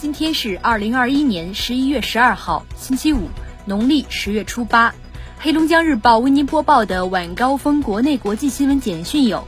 [0.00, 3.28] 今天是二零二一年十一月十二号，星期五，
[3.66, 4.94] 农历十月初八。
[5.38, 9.46] 黑龙江日报为您播报的晚高峰国内国际新闻简讯有：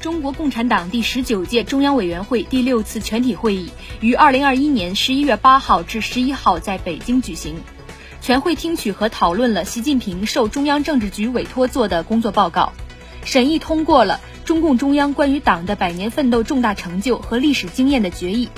[0.00, 3.70] 中国共产党第十九届中央委员会第六次全体会议
[4.00, 7.54] 于二零二一年十一月八号至十一号在北京举行。
[8.20, 12.72] 全会听取和讨论了习近平受中央政治局委托做的工作报告，
[13.24, 18.48] 审议通过了中共中央关于党的百年奋斗重大成就和历史经验的决议。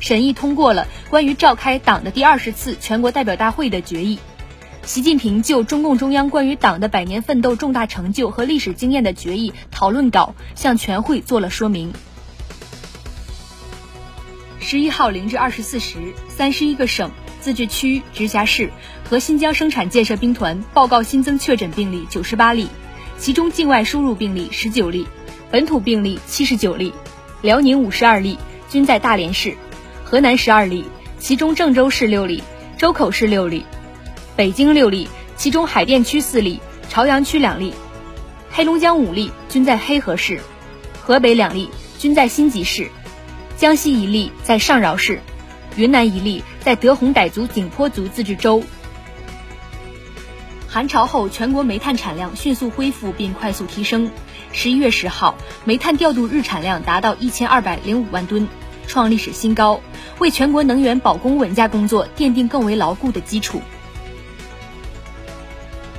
[0.00, 4.18] 审议通过了关于召开党的第二十次全国代表大会的决议。
[4.82, 11.92] 习近平就中共中央关于党的百年奋斗重大成就和历史经验的决议讨论稿向全会做了说明。
[14.58, 17.10] 十一号零至二十四时，三十一个省、
[17.40, 18.70] 自治区、直辖市
[19.08, 22.68] 和新疆生产建设兵团报告新增确诊病例九十八例，
[23.18, 25.06] 其中境外输入病例十九例，
[25.50, 26.94] 本土病例七十九例，
[27.42, 28.38] 辽宁五十二例，
[28.70, 29.56] 均在大连市。
[30.10, 30.84] 河南十二例，
[31.20, 32.42] 其中郑州市六例，
[32.76, 33.64] 周口市六例，
[34.34, 36.58] 北京六例，其中海淀区四例，
[36.88, 37.72] 朝阳区两例，
[38.50, 40.40] 黑龙江五例，均在黑河市，
[41.00, 42.90] 河北两例，均在辛集市，
[43.56, 45.20] 江西一例在上饶市，
[45.76, 48.64] 云南一例在德宏傣族景颇族自治州。
[50.66, 54.10] 寒潮后，全国煤炭产量迅速恢复并快速提升。
[54.50, 58.48] 十一月十号，煤炭调度日产量达到一千二百零五万吨。
[58.90, 59.80] 创历史新高，
[60.18, 63.62] 为全国能源保供稳价工作奠定更为牢固的基础。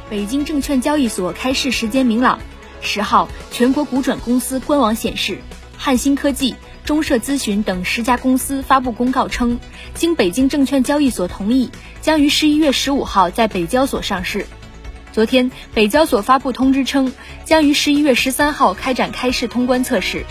[0.10, 2.38] 北京证券交易所开市时间明朗。
[2.82, 5.40] 十号，全国股转公司官网显示，
[5.78, 6.54] 汉芯科技、
[6.84, 9.58] 中社咨询等十家公司发布公告称，
[9.94, 14.46] 经北京证券交易所同意，将于十一月十五号在北交所上市。
[15.14, 17.14] 昨天，北交所发布通知称，
[17.46, 20.26] 将于十一月十三号开展开市通关测试。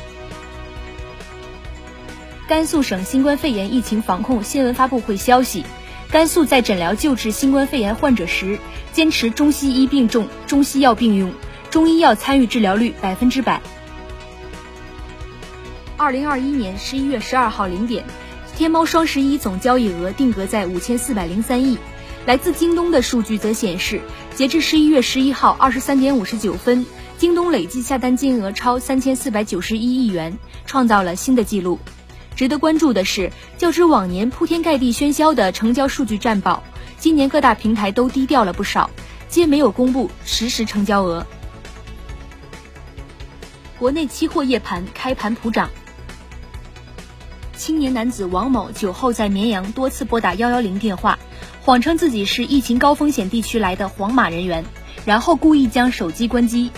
[2.51, 5.65] 甘肃省新冠肺炎疫情防控新闻发布会消息：
[6.11, 8.59] 甘肃在诊疗救治新冠肺炎患者时，
[8.93, 11.33] 坚持中西医并重、中西药并用，
[11.71, 13.63] 中医药参与治疗率百分之百。
[15.97, 18.05] 二零二一年十一月十二号零点，
[18.57, 21.79] 天猫双十一总交易额定格在五千四百零三亿。
[22.27, 24.01] 来自京东的数据则显示，
[24.35, 26.85] 截至十一月十一号二十三点五十九分，
[27.17, 31.79] 京东累计下单金额超三千四百九十一亿元，创造了新的纪录。
[32.37, 36.63] 值得关注的是，较之往年铺天盖地喧嚣的成交数据战报，
[36.99, 38.89] 今年各大平台都低调了不少，
[39.29, 41.27] 皆没有公布实时成交额。
[43.79, 45.71] 国内期货夜盘开盘普涨。
[47.55, 51.19] 青年男子王某酒后在绵阳多次拨打幺幺零电话，
[51.61, 54.65] 谎称自己是疫情高风险地区来的黄码人员，
[55.05, 56.71] 然后故意将手机关机。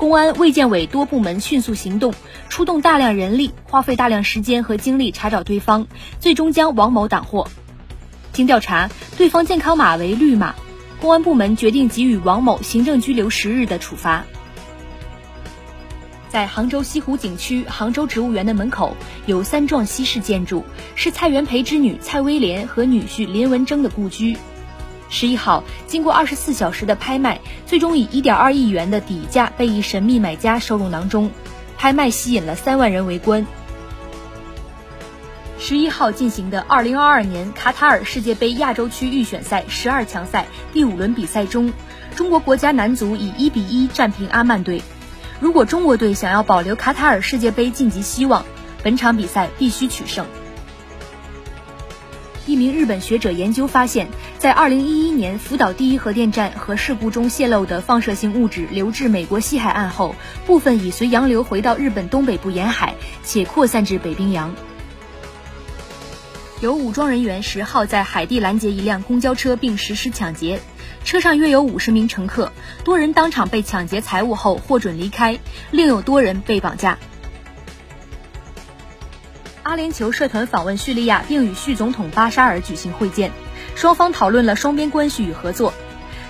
[0.00, 2.14] 公安、卫健委多部门迅速行动，
[2.48, 5.86] 出动大量人力，花费大量时间和精力查找对方，
[6.18, 7.46] 最终将王某挡获。
[8.32, 8.88] 经调查，
[9.18, 10.54] 对方健康码为绿码，
[11.02, 14.24] 公安部门决定给予王某行政拘留十日的处罚。
[16.30, 18.96] 在杭州西湖景区杭州植物园的门口
[19.26, 24.34] 有三幢西式建筑，是蔡元培之女蔡威廉和女婿林文征的故居。
[25.10, 31.30] 十一号，经过二十四小时的拍卖，最终以一点二亿元的底价被一神秘买家收入囊中。
[31.76, 33.46] 拍卖吸引了三万人围观。
[35.58, 41.72] 十一号进行的二零二二年卡塔尔世界杯亚洲区预选赛十二强赛第五轮比赛中，
[42.14, 44.82] 中国国家男足以一比一战平阿曼队。
[45.40, 48.44] 如果中国队想要保留卡塔尔世界杯晋级希望，
[48.82, 50.26] 本场比赛必须取胜。
[52.46, 54.08] 一名日本学者研究发现，
[54.40, 60.14] 在2011年福岛第一核电站核事故中泄漏的放射性物质流至美国西海岸后，
[60.46, 64.54] 部分已随洋流回到日本东北部沿海，且扩散至北冰洋。
[66.62, 70.58] 有武装人员十号在海地拦截一辆公交车并实施抢劫，
[71.04, 72.50] 车上约有五十名乘客，
[72.82, 75.38] 多人当场被抢劫财物后获准离开，
[75.70, 76.96] 另有多人被绑架。
[79.64, 83.30] 阿联酋社团访问叙利亚，并与叙总统巴沙尔举行会见，
[83.74, 85.72] 双方讨论了双边关系与合作。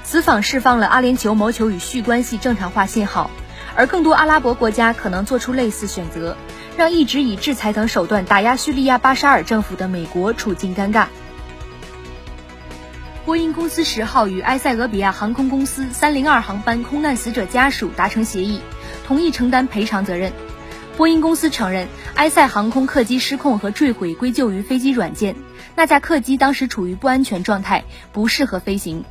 [0.02, 3.30] 此访释放了阿联酋谋求与叙关系正常化信号，
[3.76, 6.36] 而更多阿拉伯国家可能做出类似选择，
[6.76, 11.06] 让一直以制裁等手段打压叙利亚巴沙尔政府的美国处境尴尬。
[13.24, 18.60] 波音公司十号与埃塞俄比亚航空公司三零二航班空难死者家属达成协议，
[19.06, 20.32] 同意承担赔偿责任。
[21.00, 25.34] 波音公司承认，埃塞航空客机失控和坠毁归咎于飞机软件，
[25.74, 29.02] 那架客机当时处于不安全状态，不适合飞行。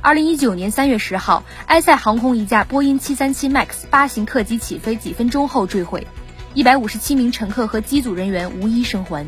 [0.00, 6.06] 二零一九年三月十号，埃塞航空一架波音七三七 MAX 八型客机起飞几分钟后坠毁，
[6.54, 9.26] 一百五十七名乘客和机组人员无一生还。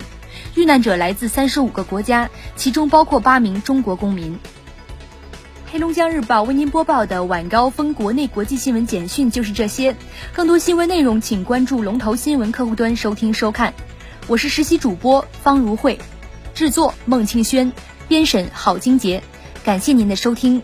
[0.54, 4.38] 遇难者来自三十五个国家，其中包括八名中国公民。
[5.70, 9.94] 黑龙江日报为您播报的晚高峰国内国际新闻简讯就是这些，
[10.32, 13.74] 更多新闻内容请关注龙头新闻客户端收听收看。
[14.28, 15.98] 我是实习主播方如慧，
[16.54, 17.70] 制作孟庆轩，
[18.08, 19.22] 编审郝金杰，
[19.62, 20.62] 感谢您的收听。